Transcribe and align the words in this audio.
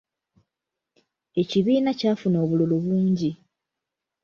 Ekibiina 1.41 1.91
kyafuna 1.99 2.37
obululu 2.43 2.75
bungi. 2.83 3.31